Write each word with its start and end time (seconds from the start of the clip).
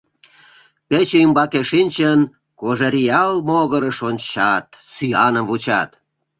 Пече 0.87 1.17
ӱмбаке 1.25 1.61
шинчын, 1.69 2.19
Кожеръял 2.59 3.33
могырыш 3.47 3.97
ончат, 4.09 4.65
сӱаным 4.93 5.45
вучат. 5.49 5.89